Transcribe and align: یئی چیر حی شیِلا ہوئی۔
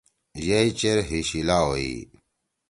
یئی 0.47 0.69
چیر 0.79 0.97
حی 1.09 1.19
شیِلا 1.29 1.59
ہوئی۔ 1.67 1.93